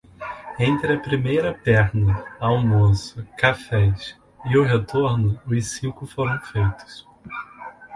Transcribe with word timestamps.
Entre 0.57 0.93
a 0.95 0.99
primeira 0.99 1.53
perna, 1.53 2.25
almoço, 2.39 3.23
cafés 3.37 4.17
e 4.47 4.57
o 4.57 4.63
retorno 4.63 5.39
os 5.45 5.73
cinco 5.73 6.07
foram 6.07 6.39
feitos. 6.41 7.05